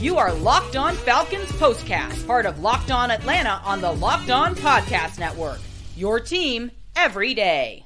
[0.00, 4.54] You are Locked On Falcons Postcast, part of Locked On Atlanta on the Locked On
[4.54, 5.58] Podcast Network.
[5.96, 7.84] Your team every day.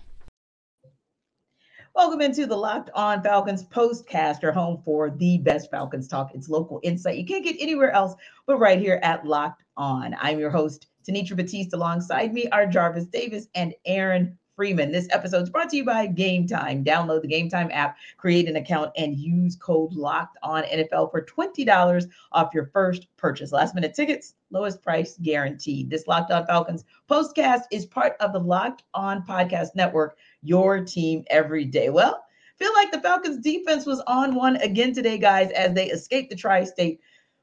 [1.94, 6.32] Welcome into the Locked On Falcons Postcast, your home for the best Falcons talk.
[6.34, 8.14] It's local insight you can't get anywhere else
[8.46, 10.14] but right here at Locked On.
[10.20, 11.72] I'm your host, Tenitra Batiste.
[11.72, 14.92] Alongside me are Jarvis Davis and Aaron Freeman.
[14.92, 16.84] This episode is brought to you by Game Time.
[16.84, 21.22] Download the Game Time app, create an account, and use code Locked On NFL for
[21.22, 23.52] twenty dollars off your first purchase.
[23.52, 25.88] Last minute tickets, lowest price guaranteed.
[25.88, 30.16] This Locked On Falcons postcast is part of the Locked On Podcast Network.
[30.42, 31.88] Your team every day.
[31.88, 32.22] Well,
[32.56, 36.36] feel like the Falcons defense was on one again today, guys, as they escaped the
[36.36, 37.00] tri-state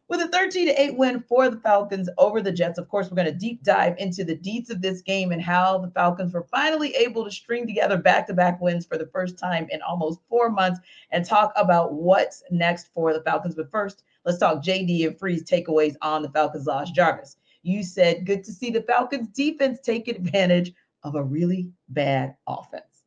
[0.10, 2.80] with a 13 to 8 win for the Falcons over the Jets.
[2.80, 5.78] Of course, we're going to deep dive into the deets of this game and how
[5.78, 9.38] the Falcons were finally able to string together back to back wins for the first
[9.38, 10.80] time in almost four months
[11.12, 13.54] and talk about what's next for the Falcons.
[13.54, 16.90] But first, let's talk JD and Freeze takeaways on the Falcons loss.
[16.90, 22.36] Jarvis, you said good to see the Falcons defense take advantage of a really bad
[22.48, 23.06] offense.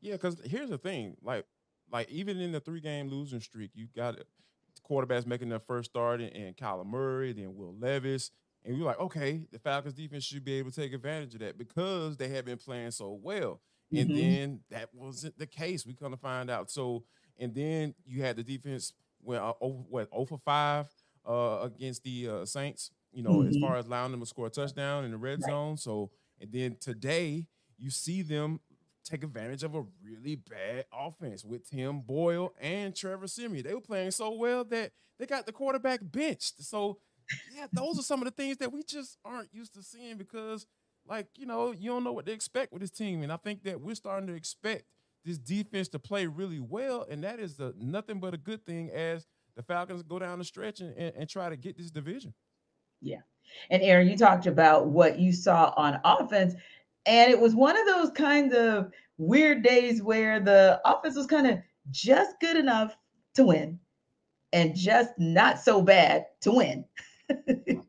[0.00, 1.44] Yeah, because here's the thing like,
[1.92, 4.26] like even in the three game losing streak, you got it
[4.88, 8.30] quarterbacks making their first start and, and Kyler Murray, then Will Levis.
[8.64, 11.56] And you're like, okay, the Falcons defense should be able to take advantage of that
[11.56, 13.60] because they have been playing so well.
[13.92, 14.10] Mm-hmm.
[14.10, 15.86] And then that wasn't the case.
[15.86, 16.70] We kind of find out.
[16.70, 17.04] So,
[17.38, 20.86] and then you had the defense went uh, over, what, 0 for 5
[21.26, 23.48] uh, against the uh, Saints, you know, mm-hmm.
[23.48, 25.50] as far as allowing them to score a touchdown in the red right.
[25.50, 25.76] zone.
[25.76, 27.46] So, and then today
[27.78, 28.60] you see them
[29.10, 33.64] take advantage of a really bad offense with Tim Boyle and Trevor Siemian.
[33.64, 36.62] They were playing so well that they got the quarterback benched.
[36.62, 36.98] So,
[37.54, 40.66] yeah, those are some of the things that we just aren't used to seeing because,
[41.06, 43.22] like, you know, you don't know what to expect with this team.
[43.22, 44.84] And I think that we're starting to expect
[45.24, 47.06] this defense to play really well.
[47.10, 50.80] And that is nothing but a good thing as the Falcons go down the stretch
[50.80, 52.32] and, and, and try to get this division.
[53.00, 53.20] Yeah.
[53.70, 56.54] And Aaron, you talked about what you saw on offense.
[57.06, 61.46] And it was one of those kinds of weird days where the offense was kind
[61.46, 61.58] of
[61.90, 62.96] just good enough
[63.34, 63.78] to win
[64.52, 66.84] and just not so bad to win.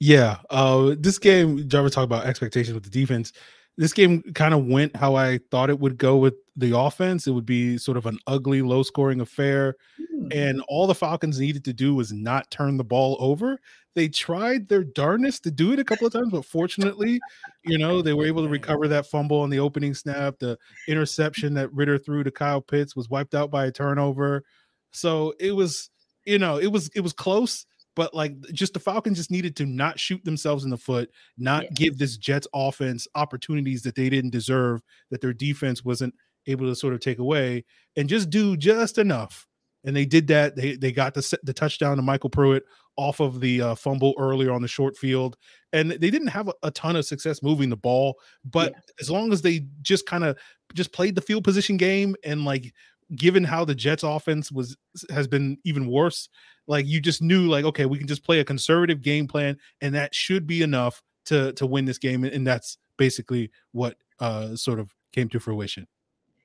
[0.00, 0.38] yeah.
[0.48, 3.32] Uh, this game, Jarvis talked about expectations with the defense.
[3.76, 7.26] This game kind of went how I thought it would go with the offense.
[7.26, 9.76] It would be sort of an ugly, low scoring affair.
[10.14, 10.34] Mm.
[10.34, 13.58] And all the Falcons needed to do was not turn the ball over.
[13.94, 17.20] They tried their darnest to do it a couple of times, but fortunately,
[17.64, 20.38] you know, they were able to recover that fumble on the opening snap.
[20.38, 20.56] The
[20.86, 24.44] interception that Ridder threw to Kyle Pitts was wiped out by a turnover.
[24.92, 25.90] So it was,
[26.24, 29.66] you know, it was it was close, but like just the Falcons just needed to
[29.66, 31.70] not shoot themselves in the foot, not yeah.
[31.74, 36.14] give this Jets offense opportunities that they didn't deserve, that their defense wasn't
[36.46, 37.64] able to sort of take away,
[37.96, 39.48] and just do just enough
[39.84, 40.56] and they did that.
[40.56, 42.64] They they got the the touchdown to MyCole Pruitt
[42.96, 45.36] off of the uh, fumble earlier on the short field,
[45.72, 48.16] and they didn't have a, a ton of success moving the ball.
[48.44, 48.80] But yeah.
[49.00, 50.38] as long as they just kind of
[50.74, 52.72] just played the field position game and like
[53.16, 54.76] given how the Jets offense was
[55.10, 56.28] has been even worse,
[56.66, 59.94] like you just knew like okay, we can just play a conservative game plan and
[59.94, 64.78] that should be enough to to win this game and that's basically what uh sort
[64.78, 65.86] of came to fruition.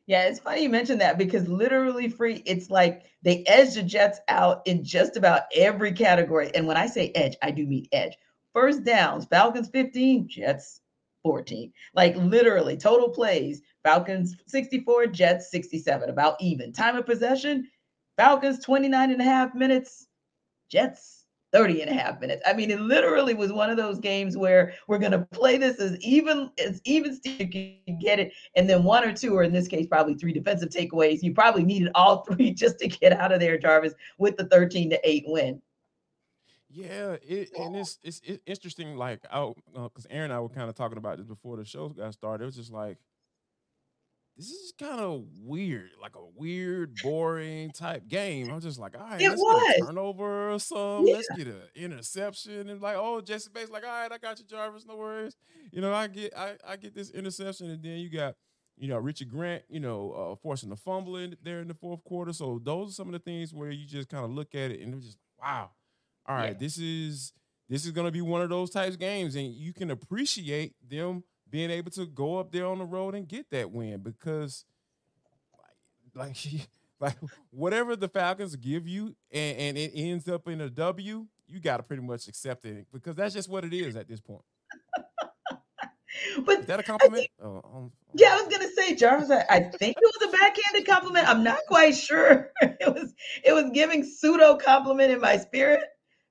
[0.08, 4.20] Yeah, it's funny you mentioned that because literally free, it's like they edge the Jets
[4.28, 6.52] out in just about every category.
[6.54, 8.16] And when I say edge, I do mean edge.
[8.54, 10.82] First downs, Falcons 15, Jets
[11.24, 11.74] 14.
[11.96, 16.72] Like literally, total plays, Falcons 64, Jets 67, about even.
[16.72, 17.68] Time of possession,
[18.16, 20.08] Falcons 29 and a half minutes,
[20.70, 21.15] Jets
[21.56, 22.44] 30 and a half minutes.
[22.46, 25.80] I mean, it literally was one of those games where we're going to play this
[25.80, 28.34] as even as even Steve can get it.
[28.58, 31.24] And then one or two, or in this case, probably three defensive takeaways.
[31.24, 34.90] You probably needed all three just to get out of there, Jarvis, with the 13
[34.90, 35.62] to 8 win.
[36.70, 38.98] Yeah, it, and it's, it's, it's interesting.
[38.98, 41.88] Like, because uh, Aaron and I were kind of talking about this before the show
[41.88, 42.44] got started.
[42.44, 42.98] It was just like,
[44.38, 48.52] this is kind of weird, like a weird, boring type game.
[48.52, 49.64] I'm just like, all right, it let's was.
[49.68, 51.08] get a turnover or something.
[51.08, 51.16] Yeah.
[51.16, 52.70] Let's get an interception.
[52.70, 55.38] And like, oh, Jessie Bates, like, all right, I got you, Jarvis, no worries.
[55.72, 58.36] You know, I get I, I get this interception, and then you got,
[58.78, 62.04] you know, Richard Grant, you know, uh, forcing the fumble in there in the fourth
[62.04, 62.34] quarter.
[62.34, 64.82] So those are some of the things where you just kind of look at it
[64.82, 65.70] and it's just, wow,
[66.28, 66.60] all right, yeah.
[66.60, 67.32] this is
[67.70, 71.24] this is gonna be one of those types of games, and you can appreciate them
[71.50, 74.66] being able to go up there on the road and get that win because
[76.14, 76.38] like
[77.00, 81.26] like, like whatever the Falcons give you and, and it ends up in a W,
[81.48, 84.22] you got to pretty much accept it because that's just what it is at this
[84.22, 84.44] point.
[86.46, 87.28] But Is that a compliment?
[87.44, 89.30] Oh, um, yeah, I was gonna say, Jarvis.
[89.30, 91.28] I, I think it was a backhanded compliment.
[91.28, 92.52] I'm not quite sure.
[92.62, 93.14] It was
[93.44, 95.82] it was giving pseudo compliment in my spirit.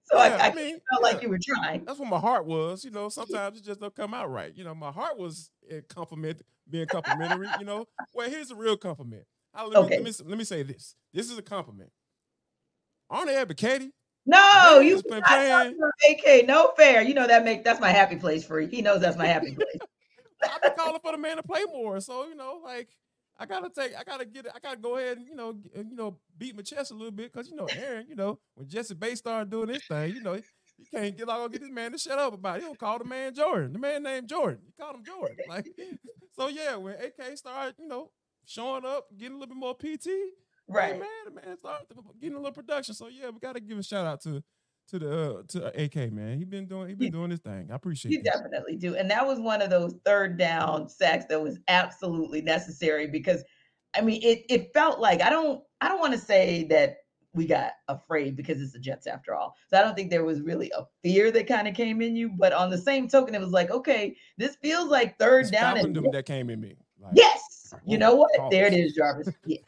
[0.04, 1.12] So Yeah, I, I, I mean, felt yeah.
[1.12, 1.84] like you were trying.
[1.84, 2.84] That's what my heart was.
[2.84, 4.52] You know, sometimes it just don't come out right.
[4.54, 5.50] You know, my heart was
[5.88, 7.48] compliment being complimentary.
[7.58, 9.24] You know, well, here's a real compliment.
[9.54, 9.96] I, let, me, Okay.
[9.96, 10.94] let me let me say this.
[11.12, 11.90] This is a compliment.
[13.08, 13.92] Aren't they Katie?
[14.26, 15.72] No, you been about
[16.10, 16.46] AK.
[16.46, 17.02] No fair.
[17.02, 18.68] You know that make that's my happy place for you.
[18.68, 19.78] He knows that's my happy place.
[20.42, 22.00] I've been calling for the man to play more.
[22.00, 22.88] So you know, like
[23.38, 25.96] I gotta take, I gotta get it, I gotta go ahead and you know, you
[25.96, 28.94] know, beat my chest a little bit because you know, Aaron, you know, when Jessie
[28.94, 31.98] Bates started doing this thing, you know, you can't get like get this man to
[31.98, 32.60] shut up about it.
[32.60, 33.72] He don't call the man Jordan.
[33.72, 34.60] The man named Jordan.
[34.66, 35.36] You called him Jordan.
[35.48, 35.66] Like,
[36.32, 38.10] so yeah, when AK started, you know,
[38.44, 40.08] showing up, getting a little bit more PT,
[40.66, 40.98] Right.
[40.98, 41.86] Man, the man started
[42.20, 42.94] getting a little production.
[42.94, 44.42] So yeah, we gotta give a shout out to
[44.88, 46.38] to the uh, to AK man.
[46.38, 47.68] He been doing he been doing this thing.
[47.70, 48.96] I appreciate You definitely do.
[48.96, 53.44] And that was one of those third down sacks that was absolutely necessary because
[53.94, 56.98] I mean it it felt like I don't I don't want to say that
[57.34, 59.56] we got afraid because it's the Jets after all.
[59.68, 62.30] So I don't think there was really a fear that kind of came in you.
[62.38, 65.78] But on the same token, it was like, okay, this feels like third It's down.
[65.78, 66.76] And that came in me.
[67.00, 68.30] Like, yes, you know what?
[68.50, 69.28] There it is, Jarvis.
[69.46, 69.58] Yeah.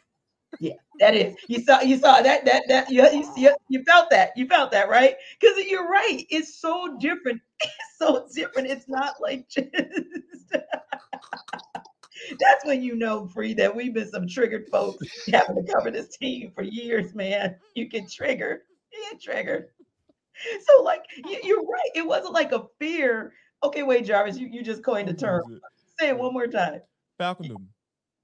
[0.60, 1.36] Yeah, that is.
[1.48, 2.90] You saw, you saw that, that, that.
[2.90, 3.06] You,
[3.36, 4.30] you, you, felt that.
[4.36, 5.16] You felt that, right?
[5.38, 6.24] Because you're right.
[6.30, 7.40] It's so different.
[7.62, 8.68] It's so different.
[8.68, 9.68] It's not like just.
[12.38, 16.16] That's when you know, Free, that we've been some triggered folks having to cover this
[16.16, 17.56] team for years, man.
[17.74, 18.60] You get triggered.
[18.92, 19.68] You get triggered.
[20.66, 21.90] So, like, you, you're right.
[21.94, 23.32] It wasn't like a fear.
[23.62, 25.60] Okay, wait, Jarvis, you, you just coined a term.
[25.98, 26.82] Say it one more time.
[27.18, 27.64] Falcondom.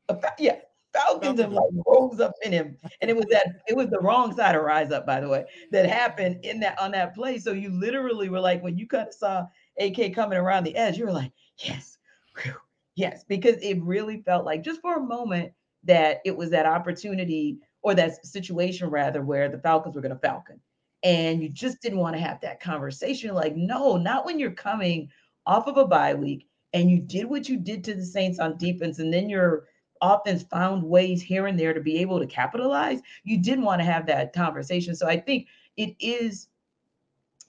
[0.08, 0.56] Fa- yeah,
[0.92, 1.76] Falcons and Falcon.
[1.76, 4.62] like rose up in him, and it was that it was the wrong side of
[4.62, 7.38] rise up, by the way, that happened in that on that play.
[7.38, 9.46] So you literally were like, when you kind of saw
[9.78, 11.98] AK coming around the edge, you were like, yes,
[12.42, 12.54] whew,
[12.94, 15.52] yes, because it really felt like just for a moment
[15.84, 20.20] that it was that opportunity or that situation rather where the Falcons were going to
[20.20, 20.60] Falcon,
[21.02, 23.34] and you just didn't want to have that conversation.
[23.34, 25.08] Like, no, not when you're coming
[25.46, 28.56] off of a bye week and you did what you did to the Saints on
[28.56, 29.64] defense, and then your
[30.02, 33.00] offense found ways here and there to be able to capitalize.
[33.24, 34.94] You didn't want to have that conversation.
[34.94, 35.46] So I think
[35.76, 36.48] it is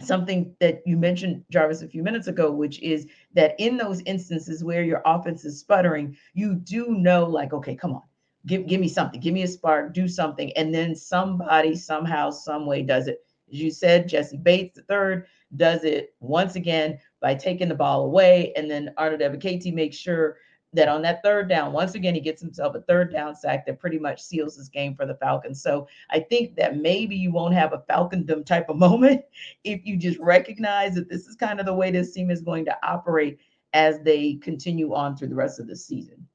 [0.01, 4.63] something that you mentioned, Jarvis, a few minutes ago, which is that in those instances
[4.63, 8.03] where your offense is sputtering, you do know, like, okay, come on,
[8.45, 10.51] give, give me something, give me a spark, do something.
[10.53, 13.25] And then somebody somehow, some way does it.
[13.51, 18.05] As you said, Jessie Bates, the third, does it once again by taking the ball
[18.05, 18.51] away.
[18.55, 20.37] And then Arnold Ebiketie makes sure
[20.73, 23.79] that on that third down, once again, he gets himself a third down sack that
[23.79, 25.61] pretty much seals this game for the Falcons.
[25.61, 29.23] So I think that maybe you won't have a Falcondom type of moment
[29.63, 32.65] if you just recognize that this is kind of the way this team is going
[32.65, 33.39] to operate
[33.73, 36.27] as they continue on through the rest of the season.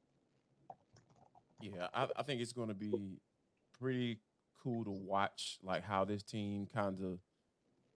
[1.60, 3.18] Yeah, I, I think it's going to be
[3.78, 4.20] pretty
[4.62, 7.18] cool to watch, like how this team kind of,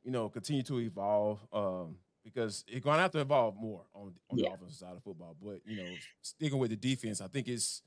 [0.05, 1.41] you know, continue to evolve.
[1.53, 4.51] Um, because it's going to have to evolve more on on Yeah.
[4.51, 5.37] the offensive side of football.
[5.41, 7.83] But you know, sticking with the defense, I think it's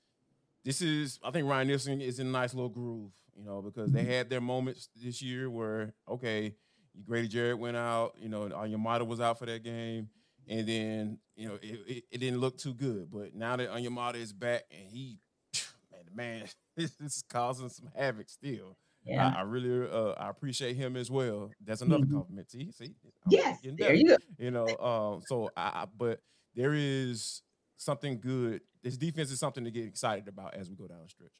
[0.63, 3.13] this is I think Ryan Nielsen is in a nice little groove.
[3.37, 4.11] You know, because they mm-hmm.
[4.11, 6.55] had their moments this year where okay,
[7.03, 8.15] Grady Jarrett went out.
[8.19, 10.09] You know, Onyemata was out for that game.
[10.47, 13.09] And then, you know, it, it, it didn't look too good.
[13.11, 15.17] But now that Onyemata is back and he,
[15.91, 16.43] man, the man,
[16.75, 18.77] this is causing some havoc still.
[19.05, 19.27] Yeah.
[19.27, 21.51] I, I really uh, I appreciate him as well.
[21.63, 22.11] That's another Mhm.
[22.13, 22.49] compliment.
[22.51, 24.17] See, see, I'm yes, there you go.
[24.37, 24.67] you know.
[24.77, 26.21] Um, so I, I but
[26.55, 27.41] there is
[27.77, 28.61] something good.
[28.83, 31.31] This defense is something to get excited about as we go down the stretch.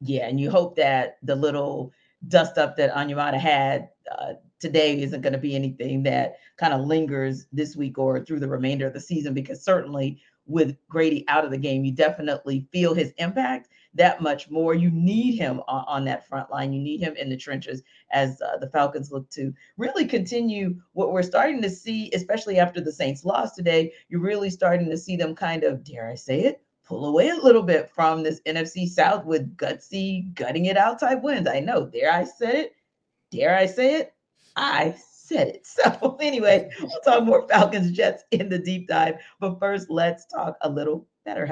[0.00, 1.92] Yeah, and you hope that the little
[2.28, 6.80] dust up that Onyemata had uh, today isn't going to be anything that kind of
[6.86, 11.44] lingers this week or through the remainder of the season, because certainly with Grady out
[11.44, 14.74] of the game, you definitely feel his impact that much more.
[14.74, 16.72] You need him on, on that front line.
[16.72, 21.12] You need him in the trenches as uh, the Falcons look to really continue what
[21.12, 23.92] we're starting to see, especially after the Saints lost today.
[24.08, 27.36] You're really starting to see them kind of, dare I say it, pull away a
[27.36, 31.48] little bit from this NFC South with gutsy, gutting it out type wins.
[31.48, 32.72] I know, dare I said it?
[33.30, 34.14] Dare I say it?
[34.56, 35.66] I said it.
[35.84, 39.16] So anyway, we'll talk more Falcons Jets in the deep dive.
[39.40, 41.46] But first, let's talk a little better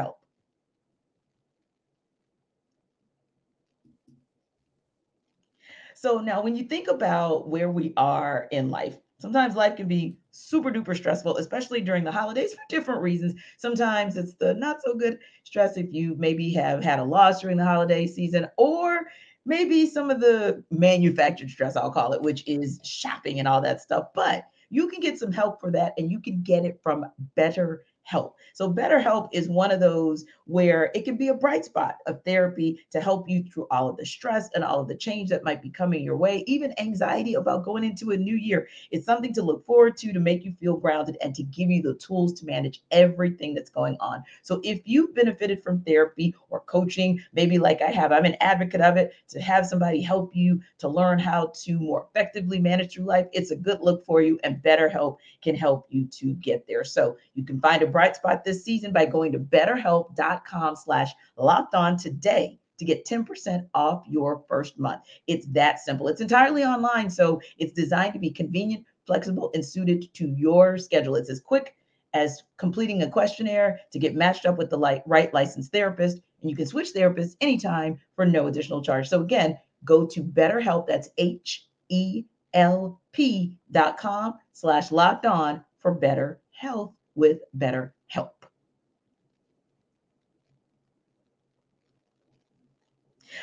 [6.02, 10.18] So now when you think about where we are in life, sometimes life can be
[10.32, 13.40] super duper stressful, especially during the holidays for different reasons.
[13.56, 17.56] Sometimes it's the not so good stress if you maybe have had a loss during
[17.56, 19.02] the holiday season, or
[19.46, 23.80] maybe some of the manufactured stress, I'll call it, which is shopping and all that
[23.80, 24.08] stuff.
[24.12, 27.06] But you can get some help for that, and you can get it from
[27.36, 28.36] Better help.
[28.54, 32.84] So, BetterHelp is one of those where it can be a bright spot of therapy
[32.90, 35.62] to help you through all of the stress and all of the change that might
[35.62, 38.68] be coming your way, even anxiety about going into a new year.
[38.90, 41.82] It's something to look forward to, to make you feel grounded, and to give you
[41.82, 44.24] the tools to manage everything that's going on.
[44.42, 48.80] So, if you've benefited from therapy or coaching, maybe like I have, I'm an advocate
[48.80, 53.06] of it, to have somebody help you to learn how to more effectively manage your
[53.06, 56.84] life, it's a good look for you, and BetterHelp can help you to get there.
[56.84, 61.74] So, you can find a bright spot this season by going to betterhelp.com slash locked
[61.74, 65.02] on today to get 10% off your first month.
[65.26, 66.08] It's that simple.
[66.08, 71.14] It's entirely online, so it's designed to be convenient, flexible, and suited to your schedule.
[71.14, 71.74] It's as quick
[72.14, 76.56] as completing a questionnaire to get matched up with the right licensed therapist, and you
[76.56, 79.08] can switch therapists anytime for no additional charge.
[79.08, 80.86] So again, go to BetterHelp.
[80.86, 87.94] That's H E L P dot com slash locked on for better health with better
[88.06, 88.46] help.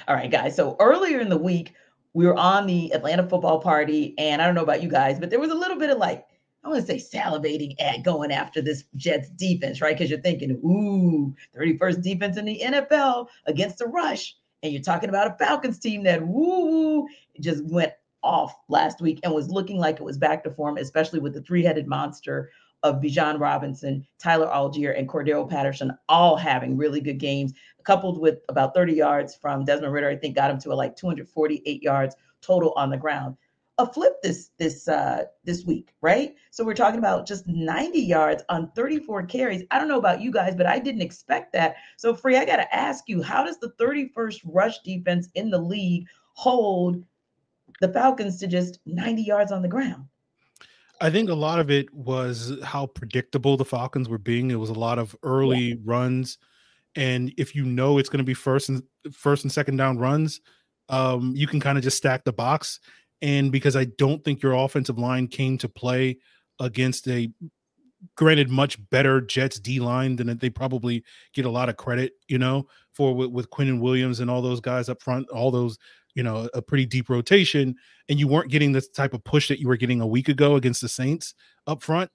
[0.07, 0.55] All right, guys.
[0.55, 1.73] So earlier in the week,
[2.13, 5.29] we were on the Atlanta football party, and I don't know about you guys, but
[5.29, 6.25] there was a little bit of like,
[6.63, 9.95] I want to say salivating at going after this Jets defense, right?
[9.95, 14.35] Because you're thinking, ooh, 31st defense in the NFL against the rush.
[14.61, 17.07] And you're talking about a Falcons team that woo
[17.39, 21.19] just went off last week and was looking like it was back to form, especially
[21.19, 22.51] with the three-headed monster
[22.83, 28.39] of Bijan Robinson, Tyler Allgeier, and Cordarrelle Patterson all having really good games, coupled with
[28.49, 30.09] about 30 yards from Desmond Ridder.
[30.09, 33.35] I think got him to a, like 248 yards total on the ground.
[33.77, 36.35] A flip this this uh this week, right?
[36.51, 39.63] So we're talking about just 90 yards on 34 carries.
[39.71, 41.77] I don't know about you guys, but I didn't expect that.
[41.95, 45.59] So free, I got to ask you, how does the 31st rush defense in the
[45.59, 47.01] league hold
[47.79, 50.03] the Falcons to just 90 yards on the ground?
[51.01, 54.51] I think a lot of it was how predictable the Falcons were being.
[54.51, 55.75] It was a lot of early yeah.
[55.83, 56.37] runs,
[56.95, 60.41] and if you know it's going to be first and first and second down runs,
[60.89, 62.79] um, you can kind of just stack the box.
[63.21, 66.17] And because I don't think your offensive line came to play
[66.59, 67.31] against a
[68.15, 71.03] granted much better Jets D line than they probably
[71.33, 74.61] get a lot of credit, you know, for with, with and Williams and all those
[74.61, 75.77] guys up front, all those
[76.15, 77.75] you know a pretty deep rotation
[78.09, 80.55] and you weren't getting the type of push that you were getting a week ago
[80.55, 81.33] against the Saints
[81.67, 82.09] up front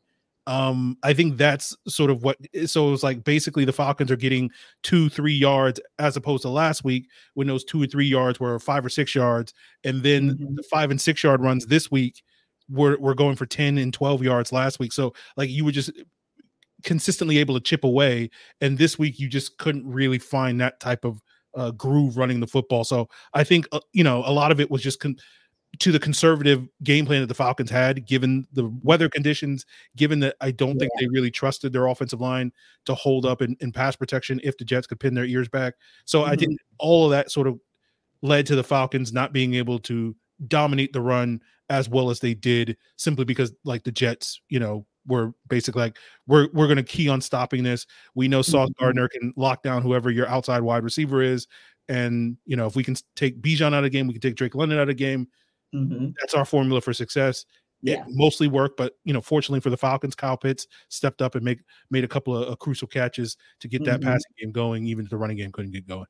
[0.47, 4.11] um i think that's sort of what eh, so it was like basically the falcons
[4.11, 4.51] are getting
[4.83, 8.59] two three yards as opposed to last week when those two or three yards were
[8.59, 10.55] five or six yards and then mm-hmm.
[10.55, 12.23] the five and six yard runs this week
[12.71, 15.91] were, were going for 10 and 12 yards last week so like you were just
[16.83, 18.29] consistently able to chip away
[18.61, 21.23] and this week you just couldn't really find that type of
[21.57, 22.85] uh, groove running the football.
[22.85, 25.17] So I think uh, you know a lot of it was just con-
[25.81, 30.37] to the conservative game plan that the Falcons had, given the weather conditions, given that
[30.41, 30.81] I don't yeah.
[30.81, 32.53] think they really trusted their offensive line
[32.85, 35.75] to hold up in, in, pass protection if the Jets could pin their ears back.
[36.05, 36.31] So mm-hmm.
[36.31, 37.59] I think all of that sort of
[38.23, 40.15] led to the Falcons not being able to
[40.47, 44.87] dominate the run as well as they did simply because like the Jets, you know,
[45.07, 47.87] we're basically like we're we're going to key on stopping this.
[48.15, 48.85] We know Sauce mm-hmm.
[48.85, 51.47] Gardner can lock down whoever your outside wide receiver is,
[51.89, 54.37] and you know if we can take Bijan out of the game, we can take
[54.37, 55.29] Drake London out of the game.
[55.75, 56.11] Mm-hmm.
[56.21, 57.45] That's our formula for success.
[57.83, 58.01] Yeah.
[58.01, 61.45] It mostly worked, but you know, fortunately for the Falcons, Kyle Pitts stepped up and
[61.45, 64.09] make made a couple of uh, crucial catches to get that mm-hmm.
[64.09, 66.07] passing game going, even if the running game couldn't get going.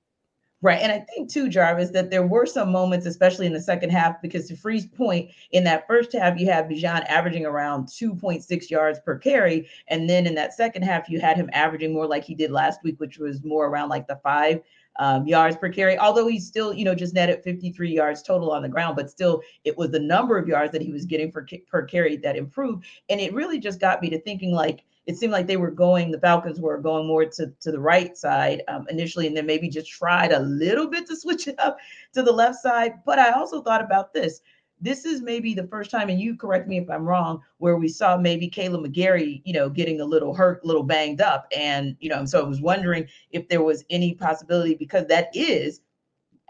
[0.65, 0.81] Right.
[0.81, 4.23] And I think too, Jarvis, that there were some moments, especially in the second half,
[4.23, 8.99] because to Free's point, in that first half, you have Bijan averaging around 2.6 yards
[9.05, 9.69] per carry.
[9.89, 12.83] And then in that second half, you had him averaging more like he did last
[12.83, 14.63] week, which was more around like the five
[14.99, 15.99] um, yards per carry.
[15.99, 19.43] Although he's still, you know, just netted 53 yards total on the ground, but still,
[19.65, 22.87] it was the number of yards that he was getting for per carry that improved.
[23.11, 26.11] And it really just got me to thinking like, it seemed like they were going,
[26.11, 29.69] the Falcons were going more to, to the right side um, initially, and then maybe
[29.69, 31.79] just tried a little bit to switch it up
[32.13, 32.95] to the left side.
[33.05, 34.41] But I also thought about this.
[34.81, 37.89] This is maybe the first time, and you correct me if I'm wrong, where we
[37.89, 41.47] saw maybe Kaleb McGary, you know, getting a little hurt, a little banged up.
[41.57, 45.81] And, you know, so I was wondering if there was any possibility, because that is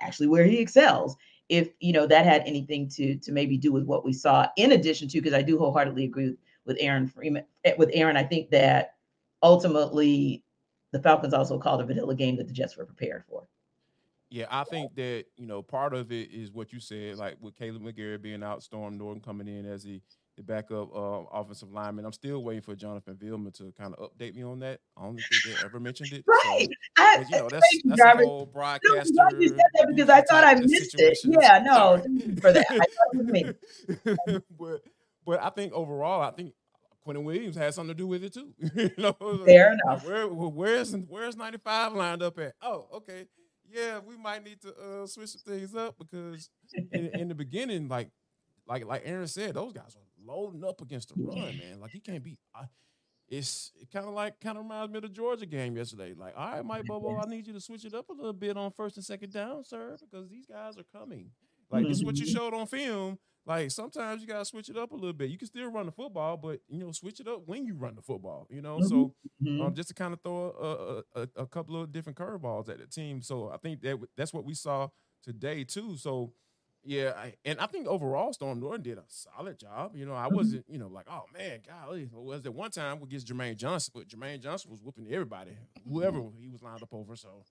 [0.00, 1.16] actually where he excels
[1.48, 4.72] if you know that had anything to to maybe do with what we saw in
[4.72, 7.44] addition to because i do wholeheartedly agree with with Aaron Freeman.
[7.64, 8.94] Eh, with Aaron, I think that
[9.42, 10.42] ultimately
[10.92, 13.48] the Falcons also called a vanilla game that the Jets were prepared for.
[14.30, 17.54] Yeah, I think that you know part of it is what you said, like with
[17.56, 20.00] Kaleb McGary being out, Storm Norton coming in as the
[20.36, 22.04] the backup uh, offensive lineman.
[22.04, 24.80] I'm still waiting for Jonathan Vilma to kind of update me on that.
[24.96, 26.24] I don't think they ever mentioned it.
[26.26, 26.66] Right.
[26.68, 29.12] So, I, you know, that's, that's a whole broadcaster.
[29.12, 31.18] No, you said that because I thought I missed it.
[31.24, 32.02] Yeah, no,
[32.40, 32.66] for that.
[32.68, 34.38] I thought it was me.
[34.58, 34.82] but
[35.24, 36.54] but I think overall, I think
[37.06, 38.54] Quinnen Williams had something to do with it too.
[38.74, 39.12] you know,
[39.44, 40.06] Fair enough.
[40.06, 42.54] Where, where's where's 95 lined up at?
[42.62, 43.26] Oh, okay.
[43.70, 46.48] Yeah, we might need to uh, switch some things up because
[46.92, 48.10] in, in, the beginning, like
[48.66, 51.80] like like Aaron said, those guys are loading up against the run, man.
[51.80, 52.38] Like you can't be.
[52.54, 52.64] I,
[53.28, 56.14] it's kind of like kind of reminds me of the Georgia game yesterday.
[56.16, 58.56] Like, all right, Mike Bobo, I need you to switch it up a little bit
[58.56, 61.30] on first and second down, sir, because these guys are coming.
[61.74, 62.36] Like this is what you mm-hmm.
[62.36, 63.18] showed on film.
[63.46, 65.30] Like sometimes you gotta switch it up a little bit.
[65.30, 67.94] You can still run the football, but you know, switch it up when you run
[67.94, 68.46] the football.
[68.50, 69.12] You know, so um,
[69.42, 69.74] mm-hmm.
[69.74, 73.20] just to kind of throw a, a, a, couple of different curveballs at the team.
[73.20, 74.88] So I think that that's what we saw
[75.22, 75.96] today too.
[75.98, 76.32] So
[76.86, 79.92] yeah, I, and I think overall Storm Norton did a solid job.
[79.94, 80.36] You know, I mm-hmm.
[80.36, 84.08] wasn't you know like oh man, golly, was it one time against Jermaine Johnson, but
[84.08, 85.52] Jermaine Johnson was whooping everybody,
[85.86, 87.14] whoever he was lined up over.
[87.14, 87.44] So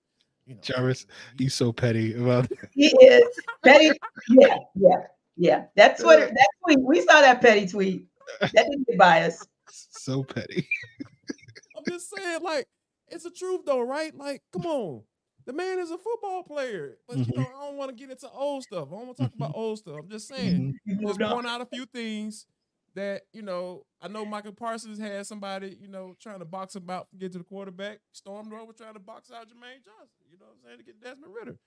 [0.45, 1.05] you know, Jarvis,
[1.37, 2.51] he's so petty about.
[2.73, 3.91] He is petty.
[4.29, 4.97] Yeah, yeah.
[5.35, 6.79] Yeah, that's what that tweet.
[6.79, 8.05] We saw that petty tweet.
[8.39, 9.47] That didn't get biased.
[9.75, 10.67] So petty.
[11.77, 12.67] I'm just saying, like,
[13.07, 14.15] it's the truth though, right?
[14.15, 15.01] Like, come on.
[15.45, 17.31] The man is a football player, but mm-hmm.
[17.31, 18.89] you know, I don't want to get into old stuff.
[18.89, 19.59] I don't want to talk about mm-hmm.
[19.59, 19.95] old stuff.
[19.97, 21.07] I'm just saying, mm-hmm.
[21.07, 22.45] just point out a few things
[22.93, 23.85] that you know.
[23.99, 27.39] I know Micah Parsons had somebody, you know, trying to box him out, get to
[27.39, 27.99] the quarterback.
[28.11, 30.22] Storm over trying to box out Jermaine Johnson.
[30.33, 31.57] You know what I'm saying to get Desmond Ridder.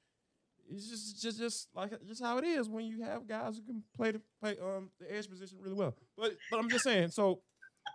[0.75, 3.85] it's just just just like just how it is when you have guys who can
[3.97, 5.95] play the play um the edge position really well.
[6.19, 7.43] But but I'm just saying, so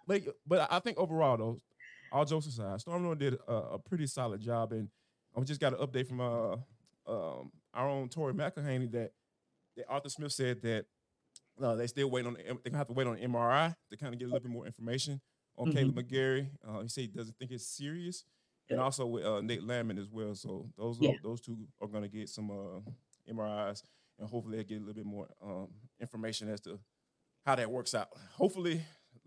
[0.08, 1.58] like but I think overall though,
[2.10, 4.88] all jokes aside, Storm Norton did a, a, pretty solid job, and
[5.36, 6.54] I just got an update from uh
[7.06, 9.12] um our own Tori McElhaney that
[9.76, 10.86] that Arthur Smith said that
[11.62, 14.14] uh, they still waiting on the, they have to wait on the MRI to kind
[14.14, 15.20] of get a little bit more information
[15.58, 15.78] on mm-hmm.
[15.78, 16.48] Kaleb McGary.
[16.66, 18.24] Uh, he said he doesn't think it's serious
[18.72, 20.34] and also with uh, Nate Landman as well.
[20.36, 21.12] So those yeah.
[21.24, 22.80] those two are going to get some uh,
[23.32, 23.84] MRIs,
[24.20, 25.68] and hopefully they get a little bit more um,
[26.00, 26.80] information as to
[27.46, 28.10] how that works out.
[28.34, 28.82] Hopefully,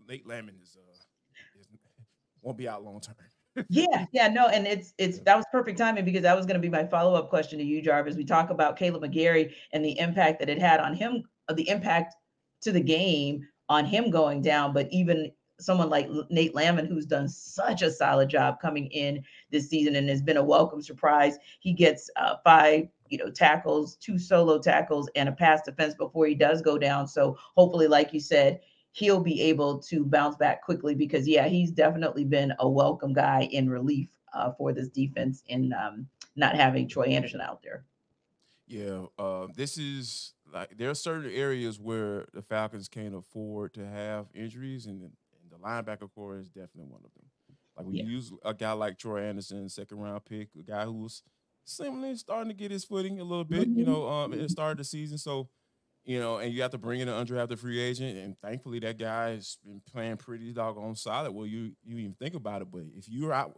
[0.07, 1.67] Nate Landman is, uh, is
[2.41, 3.15] won't be out long term.
[3.69, 6.61] yeah, yeah, no, and it's it's that was perfect timing because that was going to
[6.61, 8.15] be my follow up question to you, Jarvis.
[8.15, 11.23] We talk about Kaleb McGary and the impact that it had on him,
[11.53, 12.15] the impact
[12.63, 17.27] to the game on him going down, but even someone like Nate Landman, who's done
[17.27, 21.37] such a solid job coming in this season and has been a welcome surprise.
[21.59, 26.25] He gets uh, five, you know, tackles, two solo tackles, and a pass defense before
[26.25, 27.07] he does go down.
[27.07, 28.59] So hopefully, like you said,
[28.91, 33.47] he'll be able to bounce back quickly because yeah, he's definitely been a welcome guy
[33.51, 37.83] in relief uh, for this defense in um, not having Troy Anderson out there.
[38.67, 43.85] Yeah, uh, this is like there are certain areas where the Falcons can't afford to
[43.85, 45.11] have injuries, and
[45.55, 47.25] the linebacker core is definitely one of them.
[47.77, 48.03] Like we yeah.
[48.03, 51.23] use a guy like Troy Anderson, second round pick, a guy who was
[51.65, 53.79] similarly starting to get his footing a little bit, mm-hmm.
[53.79, 55.17] you know, um, at the start of the season.
[55.17, 55.49] So,
[56.05, 58.97] you know, and you have to bring in an undrafted free agent, and thankfully that
[58.97, 61.31] guy has been playing pretty doggone solid.
[61.31, 63.57] Well, you you even think about it, but if you're out,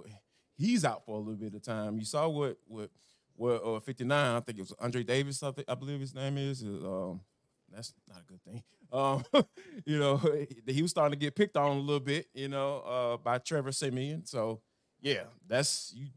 [0.57, 1.99] he's out for a little bit of time.
[1.99, 2.89] You saw what what
[3.37, 6.37] what uh, 59, I think it was Andre Davis, I, think, I believe his name
[6.37, 6.63] is.
[6.63, 7.21] Um,
[7.73, 8.63] that's not a good thing.
[8.91, 9.23] Um,
[9.85, 10.17] you know,
[10.67, 13.71] he was starting to get picked on a little bit, you know, uh, by Trevor
[13.71, 14.25] Siemian.
[14.25, 14.61] So,
[15.01, 16.07] yeah, that's you.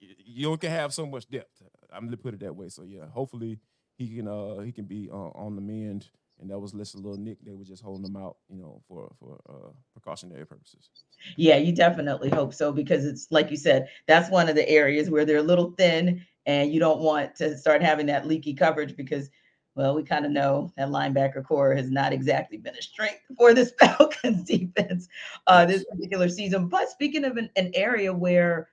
[0.00, 1.60] You don't can have so much depth.
[1.92, 2.68] I'm gonna put it that way.
[2.68, 3.58] So, yeah, hopefully
[3.96, 6.08] he can uh he can be uh, on the mend.
[6.40, 7.38] And that was less a little Nick.
[7.44, 10.90] They were just holding him out, you know, for for uh, precautionary purposes.
[11.36, 15.10] Yeah, you definitely hope so because it's like you said, that's one of the areas
[15.10, 18.96] where they're a little thin, and you don't want to start having that leaky coverage
[18.96, 19.30] because
[19.78, 23.54] well, we kind of know that linebacker core has not exactly been a strength for
[23.54, 25.08] this Falcons defense
[25.46, 26.66] uh, this particular season.
[26.66, 28.70] But speaking of an, an, area where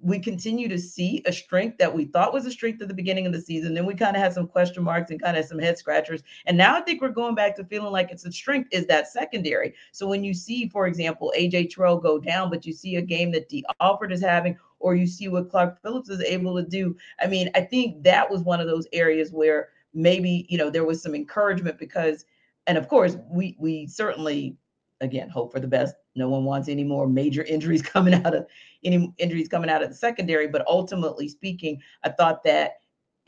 [0.00, 3.24] we continue to see a strength that we thought was a strength at the beginning
[3.24, 5.60] of the season, then we kind of had some question marks and kind of some
[5.60, 6.24] head scratchers.
[6.46, 9.06] And now I think we're going back to feeling like it's a strength is that
[9.06, 9.74] secondary.
[9.92, 13.30] So when you see, for example, AJ Terrell go down, but you see a game
[13.30, 16.96] that Dee Alford is having, or you see what Clark Phillips is able to do.
[17.20, 20.84] I mean, I think that was one of those areas where maybe you know there
[20.84, 22.24] was some encouragement because
[22.66, 24.56] and of course we we certainly
[25.00, 28.46] again hope for the best no one wants any more major injuries coming out of
[28.84, 32.78] any injuries coming out of the secondary but ultimately speaking i thought that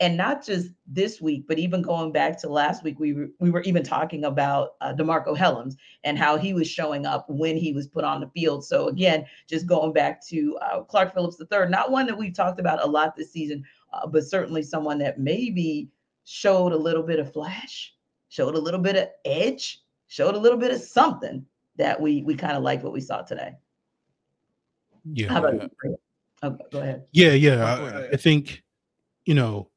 [0.01, 3.51] and not just this week, but even going back to last week, we were, we
[3.51, 7.71] were even talking about uh, DeMarcco Hellams and how he was showing up when he
[7.71, 8.65] was put on the field.
[8.65, 12.59] So again, just going back to uh, Clark Phillips III, not one that we've talked
[12.59, 15.87] about a lot this season, uh, but certainly someone that maybe
[16.25, 17.93] showed a little bit of flash,
[18.29, 21.45] showed a little bit of edge, showed a little bit of something
[21.77, 23.53] that we we kind of like what we saw today.
[25.13, 25.29] Yeah.
[25.29, 25.97] How about you?
[26.43, 27.05] Oh, go ahead.
[27.11, 27.63] Yeah, yeah.
[27.63, 28.63] I, I think
[29.25, 29.69] you know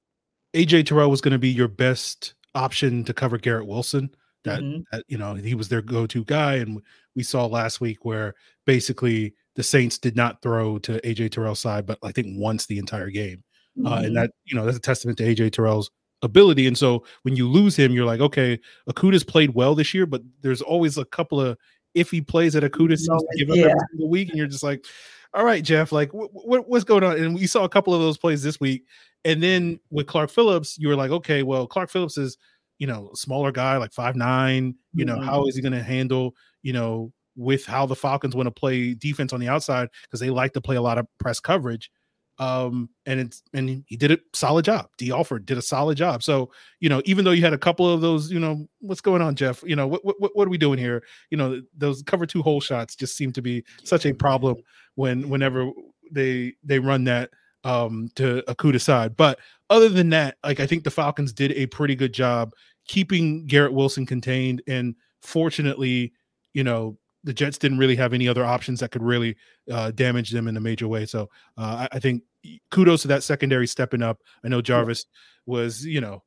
[0.54, 4.10] AJ Terrell was going to be your best option to cover Garrett Wilson
[4.44, 4.82] that, mm-hmm.
[4.92, 6.80] that you know he was their go-to guy, and
[7.16, 11.86] we saw last week where basically the Saints did not throw to AJ Terrell's side,
[11.86, 13.42] but I think once the entire game,
[13.78, 13.86] mm-hmm.
[13.86, 14.14] uh, and mm-hmm.
[14.14, 15.90] that you know that's a testament to AJ Terrell's
[16.24, 16.66] ability.
[16.66, 18.58] And so when you lose him, you're like, okay,
[18.88, 21.56] Okudah's played well this year, but there's always a couple of
[21.94, 23.66] iffy plays that Okudah seems to give up yeah.
[23.66, 24.84] every single week, and you're just like,
[25.32, 27.16] all right, Jeff, like what's going on?
[27.16, 28.84] And we saw a couple of those plays this week,
[29.24, 32.36] and then with Clark Phillips, you were like, okay, well, Clark Phillips is
[32.78, 34.74] you know smaller guy, like five nine.
[34.94, 35.24] You know, mm-hmm.
[35.24, 38.94] how is he going to handle you know with how the Falcons want to play
[38.94, 41.90] defense on the outside because they like to play a lot of press coverage.
[42.38, 44.88] Um, and it's and he did a solid job.
[44.98, 46.22] Dee Alford did a solid job.
[46.22, 49.22] So you know, even though you had a couple of those, you know, what's going
[49.22, 49.62] on, Jeff?
[49.64, 51.02] You know, what what what are we doing here?
[51.30, 54.56] You know, those cover two hole shots just seem to be such a problem
[54.96, 55.70] when whenever
[56.10, 57.30] they they run that
[57.62, 59.16] um to Okudah side.
[59.16, 59.38] But
[59.70, 62.52] other than that, like I think the Falcons did a pretty good job
[62.86, 66.12] keeping Garrett Wilson contained and fortunately,
[66.52, 69.36] you know, the Jets didn't really have any other options that could really
[69.70, 71.06] uh, damage them in a major way.
[71.06, 72.22] So uh, I, I, think
[72.70, 74.20] kudos to that secondary stepping up.
[74.44, 75.06] I know Jarvis
[75.46, 76.22] was, you know,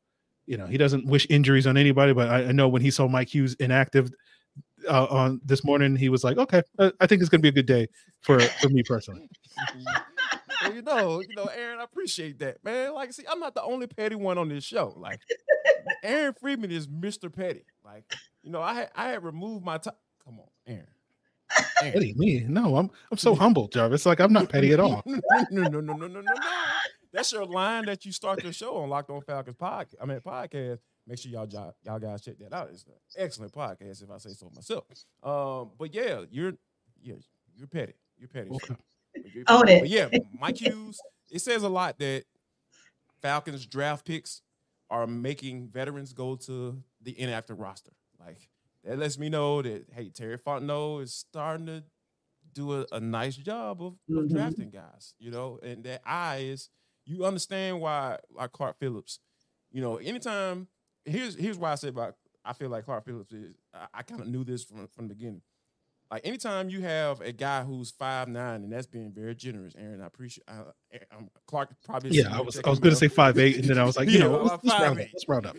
[0.47, 3.07] you know, he doesn't wish injuries on anybody, but I, I know when he saw
[3.07, 4.11] Mike Hughes inactive
[4.89, 7.49] uh, on this morning, he was like, okay, uh, I think it's going to be
[7.49, 7.87] a good day
[8.21, 9.29] for for me personally.
[10.61, 12.93] well, you know, you know, Aaron, I appreciate that, man.
[12.93, 14.93] Like, see, I'm not the only petty one on this show.
[14.97, 15.19] Like,
[16.03, 17.33] Aaron Freeman is Mr.
[17.33, 17.65] Petty.
[17.83, 18.05] Like,
[18.41, 19.95] you know, I had I had removed my time.
[20.27, 20.85] Come on, Aaron.
[21.81, 21.93] Aaron.
[21.93, 22.45] Petty me?
[22.47, 24.05] No, I'm I'm so humble, Jarvis.
[24.05, 25.01] Like I'm not petty at all.
[25.05, 25.19] no,
[25.51, 26.33] no, no, no, no, no, no.
[27.13, 29.95] That's your line that you start your show on Locked On Falcons podcast.
[30.01, 30.79] I mean podcast.
[31.07, 32.69] Make sure y'all y'all guys check that out.
[32.73, 34.83] It's an excellent podcast, if I say so myself.
[35.23, 36.53] Um, but yeah, you're
[37.01, 37.15] yeah,
[37.55, 37.93] you're petty.
[38.17, 38.49] You're petty.
[38.49, 38.75] Okay.
[39.33, 39.57] You're petty.
[39.57, 39.79] Own it.
[39.79, 40.09] But yeah,
[40.39, 40.99] Mike Hughes.
[41.31, 42.25] It says a lot that
[43.21, 44.41] Falcons draft picks
[44.91, 47.91] are making veterans go to the inactive roster.
[48.19, 48.47] Like
[48.87, 51.83] that lets me know that hey, Terry Fontenot is starting to
[52.53, 54.17] do a, a nice job of, mm-hmm.
[54.17, 56.69] of, drafting guys, you know, and that I is
[57.05, 59.19] you understand why like Clark Phillips,
[59.71, 60.67] you know, anytime
[61.05, 64.21] here's here's why I say about I feel like Clark Phillips is I, I kind
[64.21, 65.41] of knew this from from the beginning.
[66.09, 70.01] Like anytime you have a guy who's five nine, and that's being very generous, Aaron.
[70.01, 70.45] I appreciate.
[70.47, 70.61] I,
[71.11, 72.11] I'm Clark probably.
[72.11, 74.07] Yeah, I was I was going to say five eight, and then I was like,
[74.09, 75.07] you yeah, know, let's, let's round up.
[75.13, 75.57] Let's round up.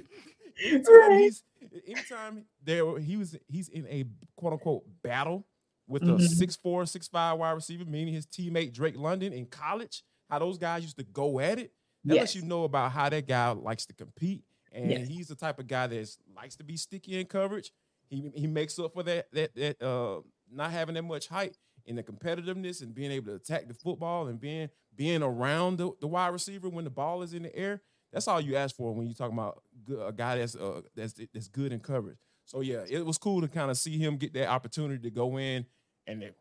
[0.65, 1.43] Anytime he's
[1.87, 4.05] anytime there he was he's in a
[4.37, 5.47] quote unquote battle
[5.87, 6.17] with mm-hmm.
[6.17, 10.39] a six four, six five wide receiver, meaning his teammate Drake London in college, how
[10.39, 11.73] those guys used to go at it.
[12.05, 12.23] That yes.
[12.23, 14.45] lets you know about how that guy likes to compete.
[14.73, 15.09] And yes.
[15.09, 17.73] he's the type of guy that likes to be sticky in coverage.
[18.09, 21.97] He he makes up for that that that uh not having that much height in
[21.97, 26.07] the competitiveness and being able to attack the football and being being around the, the
[26.07, 27.81] wide receiver when the ball is in the air.
[28.19, 29.63] That's all you ask for when you talk about
[30.05, 32.19] a guy that's uh, that's that's good in coverage.
[32.47, 35.39] So yeah, it was cool to kind of see him get that opportunity to go
[35.39, 35.65] in
[36.09, 36.33] and then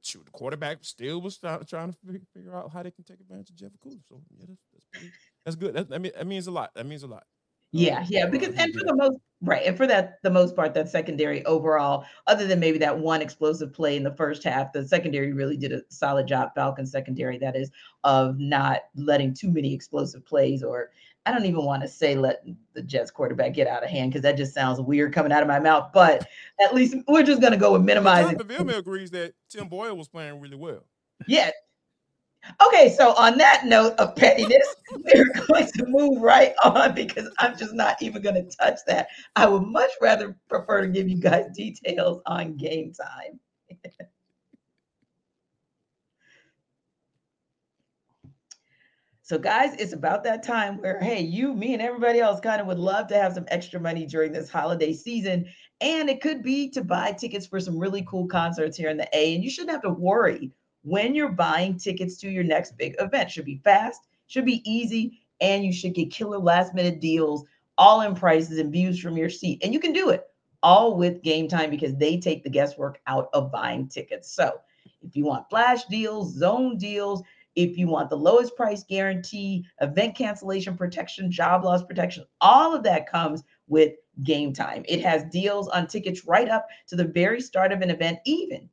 [0.00, 1.98] shoot the quarterback still was trying, trying to
[2.32, 4.00] figure out how they can take advantage of Jeff Okudah.
[4.08, 5.10] So yeah, that's that's, pretty,
[5.44, 5.74] that's good.
[5.74, 6.70] That, that, mean, that means a lot.
[6.74, 7.24] That means a lot.
[7.72, 10.88] Yeah, yeah, because and for the most right, and for that the most part, that
[10.88, 15.32] secondary overall, other than maybe that one explosive play in the first half, the secondary
[15.32, 16.50] really did a solid job.
[16.54, 17.70] Falcon secondary, that is,
[18.04, 20.90] of not letting too many explosive plays, or
[21.24, 24.22] I don't even want to say let the Jets quarterback get out of hand because
[24.22, 25.90] that just sounds weird coming out of my mouth.
[25.92, 26.26] But
[26.60, 28.38] at least we're just going to go with minimizing.
[28.38, 30.84] Jonathan agrees that Tim Boyle was playing really well.
[31.28, 31.50] Yeah,
[32.66, 34.74] Okay, so on that note of pettiness,
[35.14, 39.06] we're going to move right on because I'm just not even going to touch that.
[39.36, 43.38] I would much rather prefer to give you guys details on game time.
[49.22, 52.66] so, guys, it's about that time where, hey, you, me, and everybody else kind of
[52.66, 55.46] would love to have some extra money during this holiday season.
[55.80, 59.08] And it could be to buy tickets for some really cool concerts here in the
[59.16, 59.36] A.
[59.36, 60.50] And you shouldn't have to worry
[60.82, 63.30] when you're buying tickets to your next big event.
[63.30, 67.44] Should be fast, should be easy, and you should get killer last minute deals,
[67.78, 69.60] all in prices and views from your seat.
[69.62, 70.26] And you can do it
[70.62, 74.32] all with game time because they take the guesswork out of buying tickets.
[74.32, 74.60] So
[75.02, 77.22] if you want flash deals, zone deals,
[77.54, 82.82] if you want the lowest price guarantee, event cancellation protection, job loss protection, all of
[82.84, 84.84] that comes with game time.
[84.88, 88.68] It has deals on tickets right up to the very start of an event, even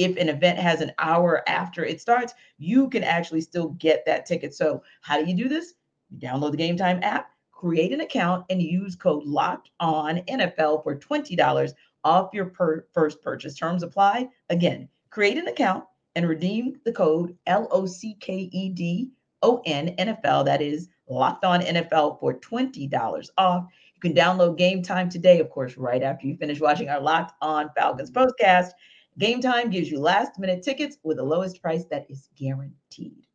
[0.00, 4.24] if an event has an hour after it starts, you can actually still get that
[4.24, 4.54] ticket.
[4.54, 5.74] So, how do you do this?
[6.08, 10.82] You download the Game Time app, create an account, and use code Locked On NFL
[10.82, 13.54] for twenty dollars off your per- first purchase.
[13.54, 14.28] Terms apply.
[14.48, 15.84] Again, create an account
[16.16, 19.10] and redeem the code L O C K E D
[19.42, 20.46] O N NFL.
[20.46, 25.40] That is Locked On NFL for twenty dollars off You can download Game Time today,
[25.40, 28.70] of course, right after you finish watching our Locked On Falcons podcast.
[29.18, 33.26] Game Time gives you last minute tickets with the lowest price that is guaranteed.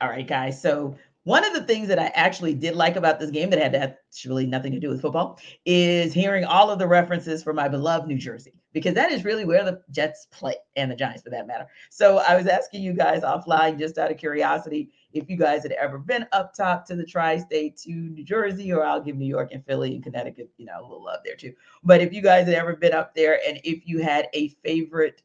[0.00, 0.60] All right, guys.
[0.60, 3.74] So one of the things that I actually did like about this game that had
[3.74, 8.06] actually nothing to do with football is hearing all of the references for my beloved
[8.06, 11.48] New Jersey, because that is really where the Jets play and the Giants for that
[11.48, 11.66] matter.
[11.90, 15.72] So I was asking you guys offline just out of curiosity if you guys had
[15.72, 19.26] ever been up top to the tri state to New Jersey, or I'll give New
[19.26, 21.52] York and Philly and Connecticut, you know, a little love there too.
[21.84, 25.22] But if you guys had ever been up there and if you had a favorite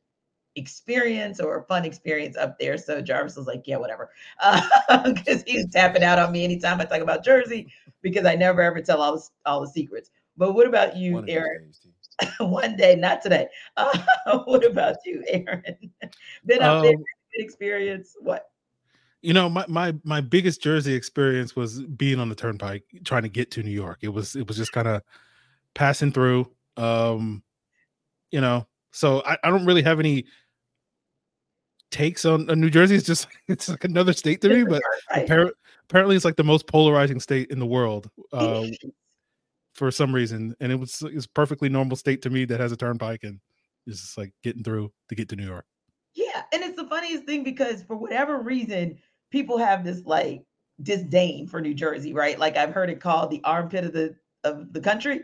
[0.55, 2.77] experience or a fun experience up there.
[2.77, 4.09] So Jarvis was like, yeah, whatever.
[5.05, 8.61] Because uh, he's tapping out on me anytime I talk about Jersey because I never
[8.61, 10.09] ever tell all the, all the secrets.
[10.37, 11.71] But what about you, One Aaron?
[12.39, 13.47] One day, not today.
[14.27, 15.75] Uh, what about you, Aaron?
[16.45, 16.93] Been up um, there,
[17.33, 18.15] experience?
[18.19, 18.50] What?
[19.21, 23.29] You know, my, my my biggest Jersey experience was being on the turnpike trying to
[23.29, 23.99] get to New York.
[24.01, 25.03] It was it was just kind of
[25.73, 26.49] passing through.
[26.77, 27.43] Um,
[28.31, 30.25] you know, so I, I don't really have any
[31.91, 32.95] takes on, on New Jersey.
[32.95, 34.81] It's just it's like another state to me, but
[35.11, 35.23] right.
[35.23, 35.53] apparently,
[35.89, 38.65] apparently it's like the most polarizing state in the world uh,
[39.73, 40.55] for some reason.
[40.59, 43.39] And it was it's perfectly normal state to me that has a turnpike and
[43.85, 45.65] is just like getting through to get to New York.
[46.13, 48.97] Yeah, and it's the funniest thing because for whatever reason,
[49.31, 50.43] people have this like
[50.81, 52.37] disdain for New Jersey, right?
[52.37, 55.21] Like I've heard it called the armpit of the of the country,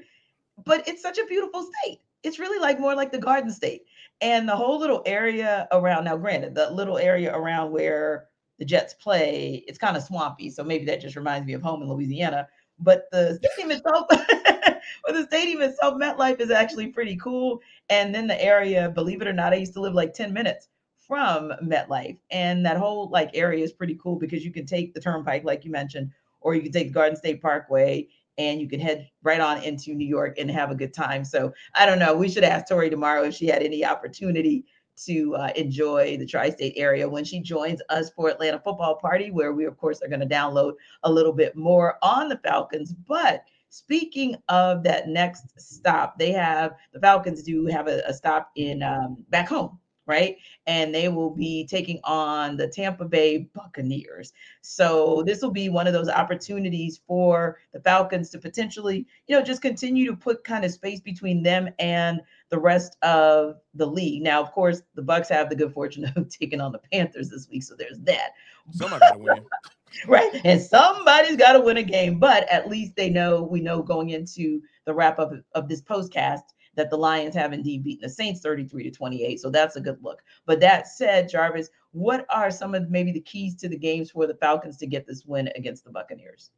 [0.65, 3.83] but it's such a beautiful state it's really like more like the Garden State.
[4.21, 8.25] And the whole little area around now, granted, the little area around where
[8.59, 10.49] the Jets play, it's kind of swampy.
[10.49, 12.47] So maybe that just reminds me of home in Louisiana.
[12.79, 17.61] But the stadium itself, well, the stadium itself, MetLife is actually pretty cool.
[17.89, 20.67] And then the area, believe it or not, I used to live like 10 minutes
[21.07, 22.17] from MetLife.
[22.31, 25.63] And that whole like area is pretty cool because you can take the turnpike, like
[25.63, 29.39] you mentioned, or you can take the Garden State Parkway and you can head right
[29.39, 31.25] on into New York and have a good time.
[31.25, 32.15] So I don't know.
[32.15, 34.65] We should ask Tori tomorrow if she had any opportunity
[35.05, 39.53] to uh, enjoy the tri-state area when she joins us for Atlanta Football Party, where
[39.53, 42.93] we of course are going to download a little bit more on the Falcons.
[43.07, 48.51] But speaking of that next stop, they have the Falcons do have a, a stop
[48.55, 50.37] in um, back home right?
[50.65, 54.33] And they will be taking on the Tampa Bay Buccaneers.
[54.61, 59.43] So this will be one of those opportunities for the Falcons to potentially, you know,
[59.43, 64.23] just continue to put kind of space between them and the rest of the league.
[64.23, 67.47] Now, of course, the Bucks have the good fortune of taking on the Panthers this
[67.49, 68.31] week, so there's that.
[68.71, 69.45] Somebody got to win.
[70.07, 73.81] right, and somebody's got to win a game, but at least they know we know
[73.81, 76.43] going into the wrap up of this postcast
[76.77, 79.39] that the Lions have indeed beaten the Saints 33 to 28.
[79.39, 80.21] So that's a good look.
[80.45, 84.25] But that said, Jarvis, what are some of maybe the keys to the games for
[84.25, 86.51] the Falcons to get this win against the Buccaneers?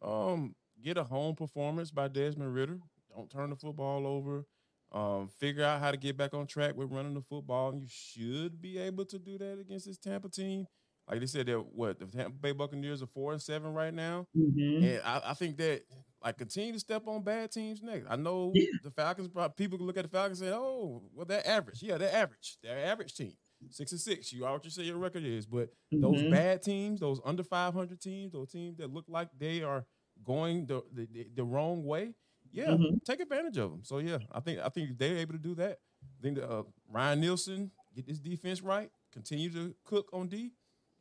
[0.00, 2.78] Um, get a home performance by Desmond Ridder.
[3.14, 4.46] Don't turn the football over.
[4.92, 7.70] Um, figure out how to get back on track with running the football.
[7.70, 10.66] And you should be able to do that against this Tampa team.
[11.08, 14.28] Like they said, that what the Tampa Bay Buccaneers are four and seven right now,
[14.36, 14.84] mm-hmm.
[14.84, 15.82] and I, I think that
[16.22, 18.06] like continue to step on bad teams next.
[18.08, 18.66] I know yeah.
[18.82, 19.28] the Falcons.
[19.56, 21.82] People look at the Falcons and say, "Oh, well, they're average.
[21.82, 22.58] Yeah, they're average.
[22.62, 23.32] They're average team.
[23.70, 24.32] Six and six.
[24.32, 25.46] You are what you say your record is.
[25.46, 26.00] But mm-hmm.
[26.00, 29.86] those bad teams, those under five hundred teams, those teams that look like they are
[30.24, 32.14] going the the, the wrong way,
[32.52, 32.96] yeah, mm-hmm.
[33.06, 33.80] take advantage of them.
[33.82, 35.78] So yeah, I think I think they're able to do that.
[36.02, 40.52] I think uh, Ryan Nielsen get this defense right, continue to cook on D,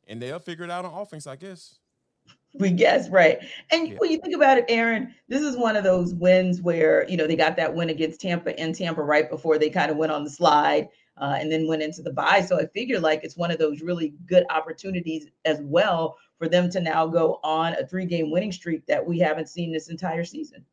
[0.07, 1.79] and they'll figure it out on offense, I guess
[2.53, 3.39] we guess right.
[3.71, 3.95] And yeah.
[3.97, 7.27] when you think about it, Aaron, this is one of those wins where you know
[7.27, 10.23] they got that win against Tampa in Tampa right before they kind of went on
[10.23, 12.41] the slide uh, and then went into the bye.
[12.41, 16.69] So I figure like it's one of those really good opportunities as well for them
[16.71, 20.23] to now go on a three game winning streak that we haven't seen this entire
[20.23, 20.65] season.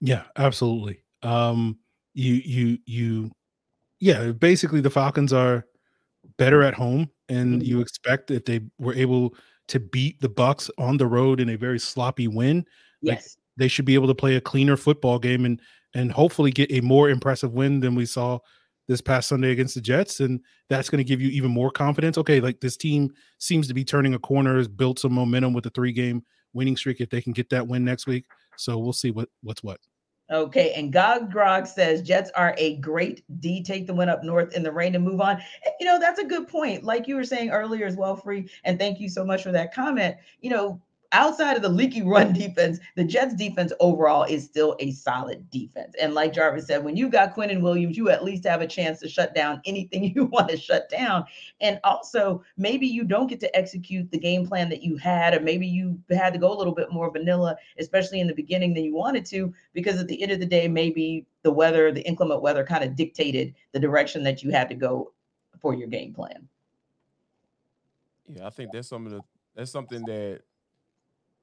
[0.00, 1.02] Yeah, absolutely.
[1.22, 1.78] Um,
[2.12, 3.30] you you you,
[4.00, 4.32] yeah.
[4.32, 5.64] Basically, the Falcons are
[6.36, 7.64] better at home, and mm-hmm.
[7.64, 9.34] you expect that they were able
[9.68, 12.64] to beat the Bucks on the road in a very sloppy win.
[13.02, 13.14] Yes.
[13.14, 13.24] Like,
[13.56, 15.60] they should be able to play a cleaner football game and
[15.94, 18.40] and hopefully get a more impressive win than we saw
[18.88, 20.20] this past Sunday against the Jets.
[20.20, 22.18] And that's going to give you even more confidence.
[22.18, 25.66] Okay, like this team seems to be turning a corner, has built some momentum with
[25.66, 28.24] a three game winning streak if they can get that win next week.
[28.56, 29.78] So we'll see what what's what.
[30.30, 33.62] Okay, and Gog Grog says Jets are a great D.
[33.62, 35.36] Take the win up north in the rain and move on.
[35.64, 36.82] And, you know, that's a good point.
[36.82, 38.48] Like you were saying earlier as well, Free.
[38.64, 40.16] And thank you so much for that comment.
[40.40, 40.82] You know,
[41.14, 45.94] outside of the leaky run defense, the Jets defense overall is still a solid defense.
[45.98, 49.00] And like Jarvis said, when you got Quinnen Williams, you at least have a chance
[49.00, 51.24] to shut down anything you want to shut down.
[51.60, 55.40] And also, maybe you don't get to execute the game plan that you had, or
[55.40, 58.84] maybe you had to go a little bit more vanilla, especially in the beginning than
[58.84, 62.42] you wanted to, because at the end of the day, maybe the weather, the inclement
[62.42, 65.12] weather kind of dictated the direction that you had to go
[65.60, 66.48] for your game plan.
[68.28, 69.20] Yeah, I think that's some of the
[69.54, 70.40] that's something that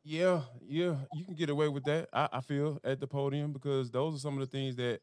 [0.03, 2.09] yeah, yeah, you can get away with that.
[2.11, 5.01] I, I feel at the podium because those are some of the things that,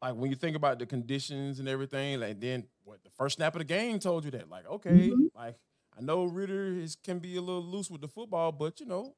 [0.00, 3.54] like, when you think about the conditions and everything, like then what the first snap
[3.54, 5.26] of the game told you that, like, okay, mm-hmm.
[5.36, 5.56] like
[5.98, 9.14] I know Ridder is can be a little loose with the football, but you know,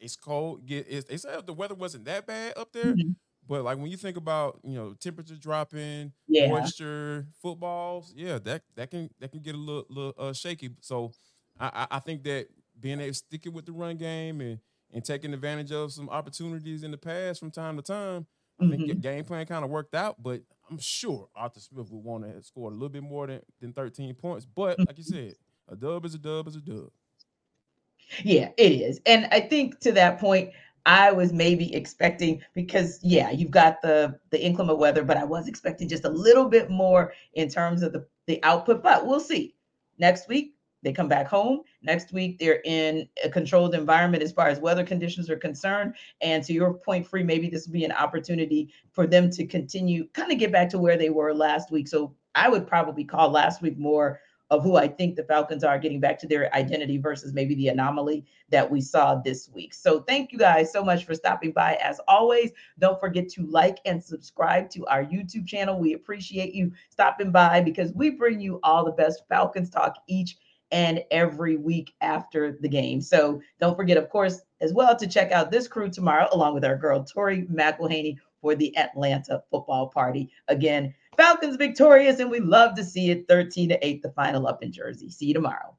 [0.00, 0.66] it's cold.
[0.66, 3.12] Get it's, they said the weather wasn't that bad up there, mm-hmm.
[3.48, 6.48] but like when you think about you know temperature dropping, yeah.
[6.48, 10.70] moisture, footballs, yeah, that that can that can get a little little uh, shaky.
[10.80, 11.12] So
[11.58, 14.58] I I think that being able to stick it with the run game and
[14.92, 18.26] and taking advantage of some opportunities in the past from time to time.
[18.60, 19.00] I think mm-hmm.
[19.00, 22.70] game plan kind of worked out, but I'm sure Arthur Smith would want to score
[22.70, 24.46] a little bit more than, than 13 points.
[24.46, 25.34] But like you said,
[25.68, 26.90] a dub is a dub is a dub.
[28.22, 29.00] Yeah, it is.
[29.06, 30.50] And I think to that point,
[30.86, 35.48] I was maybe expecting because yeah, you've got the the inclement weather, but I was
[35.48, 38.82] expecting just a little bit more in terms of the the output.
[38.82, 39.54] But we'll see.
[39.98, 40.53] Next week,
[40.84, 41.62] they come back home.
[41.82, 45.94] Next week, they're in a controlled environment as far as weather conditions are concerned.
[46.20, 50.06] And to your point, Free, maybe this will be an opportunity for them to continue,
[50.12, 51.88] kind of get back to where they were last week.
[51.88, 54.20] So I would probably call last week more
[54.50, 57.68] of who I think the Falcons are getting back to their identity versus maybe the
[57.68, 59.72] anomaly that we saw this week.
[59.72, 61.74] So thank you guys so much for stopping by.
[61.82, 65.78] As always, don't forget to like and subscribe to our YouTube channel.
[65.78, 70.36] We appreciate you stopping by because we bring you all the best Falcons talk each
[70.74, 73.00] and every week after the game.
[73.00, 76.64] So don't forget, of course, as well to check out this crew tomorrow, along with
[76.64, 80.32] our girl Tori McElhaney for the Atlanta football party.
[80.48, 84.64] Again, Falcons victorious, and we love to see it 13 to 8, the final up
[84.64, 85.08] in Jersey.
[85.10, 85.76] See you tomorrow.